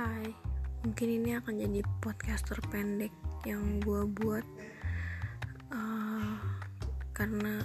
Hai, 0.00 0.32
mungkin 0.80 1.08
ini 1.12 1.36
akan 1.36 1.60
jadi 1.60 1.84
podcast 2.00 2.48
terpendek 2.48 3.12
yang 3.44 3.84
gue 3.84 4.08
buat. 4.08 4.40
Uh, 5.68 6.40
karena 7.12 7.60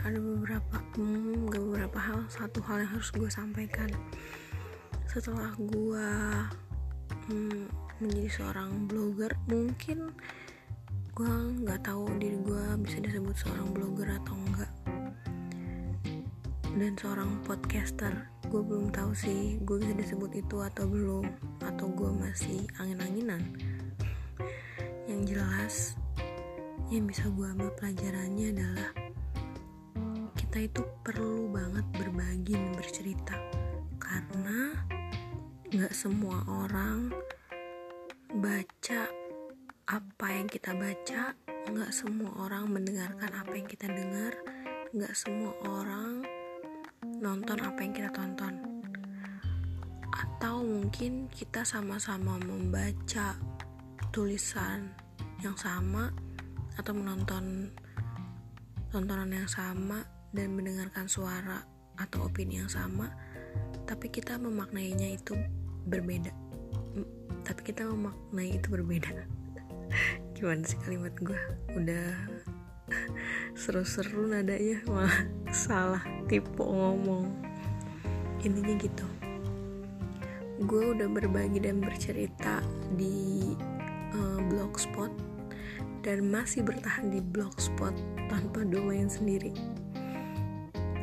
ada 0.00 0.16
beberapa, 0.16 0.80
gak 1.52 1.62
beberapa 1.68 1.98
hal, 2.00 2.24
satu 2.32 2.64
hal 2.64 2.80
yang 2.80 2.96
harus 2.96 3.12
gue 3.12 3.28
sampaikan. 3.28 3.92
Setelah 5.04 5.52
gue 5.60 6.08
hmm, 7.28 7.68
menjadi 8.00 8.30
seorang 8.40 8.88
blogger, 8.88 9.36
mungkin 9.44 10.16
gue 11.12 11.32
nggak 11.60 11.92
tahu 11.92 12.08
diri 12.16 12.40
gue 12.40 12.64
bisa 12.88 13.04
disebut 13.04 13.36
seorang 13.36 13.68
blogger 13.76 14.16
atau 14.16 14.32
enggak 14.32 14.72
dan 16.76 16.92
seorang 17.00 17.40
podcaster 17.48 18.12
gue 18.52 18.60
belum 18.60 18.92
tahu 18.92 19.16
sih 19.16 19.56
gue 19.64 19.80
bisa 19.80 19.96
disebut 19.96 20.28
itu 20.36 20.60
atau 20.60 20.84
belum 20.84 21.24
atau 21.64 21.88
gue 21.88 22.10
masih 22.20 22.68
angin-anginan. 22.76 23.40
Yang 25.08 25.20
jelas 25.32 25.74
yang 26.92 27.08
bisa 27.08 27.32
gue 27.32 27.48
ambil 27.48 27.72
pelajarannya 27.80 28.52
adalah 28.52 28.90
kita 30.36 30.68
itu 30.68 30.82
perlu 31.00 31.48
banget 31.48 31.86
berbagi 31.96 32.54
dan 32.60 32.72
bercerita. 32.76 33.36
Karena 33.96 34.76
nggak 35.72 35.94
semua 35.96 36.44
orang 36.44 37.08
baca 38.36 39.08
apa 39.88 40.26
yang 40.28 40.44
kita 40.44 40.76
baca 40.76 41.32
nggak 41.72 41.90
semua 41.90 42.30
orang 42.36 42.68
mendengarkan 42.68 43.32
apa 43.32 43.52
yang 43.56 43.64
kita 43.64 43.88
dengar 43.88 44.36
nggak 44.92 45.14
semua 45.16 45.56
orang 45.64 46.35
nonton 47.20 47.58
apa 47.60 47.78
yang 47.80 47.92
kita 47.96 48.10
tonton. 48.12 48.54
Atau 50.12 50.64
mungkin 50.64 51.28
kita 51.32 51.64
sama-sama 51.64 52.40
membaca 52.40 53.36
tulisan 54.12 54.92
yang 55.44 55.56
sama 55.56 56.08
atau 56.76 56.92
menonton 56.96 57.72
tontonan 58.88 59.28
yang 59.28 59.48
sama 59.48 60.04
dan 60.32 60.56
mendengarkan 60.56 61.08
suara 61.08 61.60
atau 61.96 62.28
opini 62.28 62.60
yang 62.60 62.68
sama 62.68 63.08
tapi 63.86 64.10
kita 64.10 64.36
memaknainya 64.36 65.14
itu 65.14 65.38
berbeda. 65.86 66.34
Tapi 67.46 67.60
kita 67.62 67.86
memaknai 67.86 68.58
itu 68.58 68.66
berbeda. 68.66 69.14
Gimana 70.34 70.66
sih 70.66 70.76
kalimat 70.82 71.14
gue 71.22 71.38
udah 71.78 72.10
seru-seru 73.56 74.28
nadanya 74.28 74.84
malah 74.84 75.24
salah 75.48 76.04
tipe 76.28 76.60
ngomong. 76.60 77.32
Intinya 78.44 78.76
gitu. 78.76 79.08
Gue 80.60 80.92
udah 80.92 81.08
berbagi 81.08 81.64
dan 81.64 81.80
bercerita 81.80 82.60
di 83.00 83.56
uh, 84.12 84.40
blogspot 84.52 85.08
dan 86.04 86.28
masih 86.28 86.68
bertahan 86.68 87.08
di 87.08 87.24
blogspot 87.24 87.96
tanpa 88.28 88.60
domain 88.68 89.08
sendiri. 89.08 89.56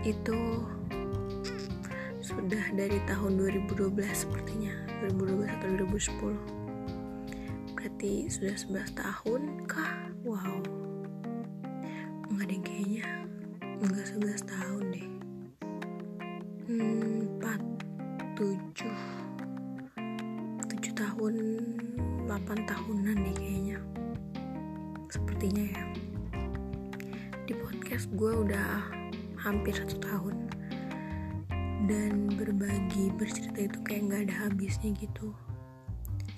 Itu 0.05 0.69
sudah 2.21 2.69
dari 2.77 3.01
tahun 3.09 3.41
2012 3.67 3.97
sepertinya 4.13 4.71
2012 5.11 5.43
atau 5.43 5.67
2010 5.75 7.75
berarti 7.75 8.31
sudah 8.31 8.55
11 8.55 8.95
tahun 8.95 9.67
kah? 9.67 10.07
Wow 10.23 10.63
nggak 13.83 14.15
11 14.15 14.47
tahun 14.47 14.83
deh. 14.95 15.07
Hmm, 16.71 17.27
4 17.35 18.39
7 18.39 18.87
7 20.71 20.95
tahun 20.95 21.33
8 22.23 22.63
tahunan 22.63 23.17
deh 23.19 23.35
kayaknya. 23.35 23.77
Sepertinya 25.11 25.63
ya. 25.67 25.83
Di 27.43 27.51
podcast 27.59 28.07
gue 28.15 28.31
udah 28.47 28.87
hampir 29.43 29.75
satu 29.75 29.99
tahun. 29.99 30.47
Dan 31.83 32.31
berbagi 32.39 33.11
bercerita 33.19 33.67
itu 33.67 33.79
kayak 33.83 34.01
nggak 34.07 34.21
ada 34.31 34.35
habisnya 34.47 34.95
gitu. 34.95 35.35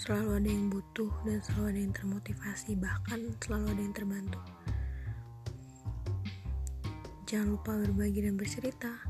Selalu 0.01 0.41
ada 0.41 0.49
yang 0.49 0.73
butuh 0.73 1.13
dan 1.29 1.37
selalu 1.45 1.65
ada 1.69 1.79
yang 1.85 1.93
termotivasi. 1.93 2.73
Bahkan 2.73 3.19
selalu 3.45 3.65
ada 3.69 3.81
yang 3.85 3.93
terbantu 3.93 4.41
jangan 7.25 7.57
lupa 7.57 7.73
berbagi 7.73 8.21
dan 8.21 8.37
bercerita 8.37 9.01